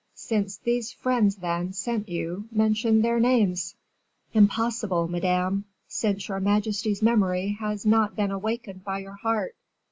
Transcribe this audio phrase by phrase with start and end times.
[0.15, 3.75] "Since these friends, then, sent you, mention their names."
[4.33, 9.53] "Impossible, madame, since your majesty's memory has not been awakened by your heart."